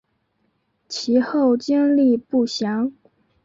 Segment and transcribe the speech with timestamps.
[0.87, 2.91] 其后经历不详。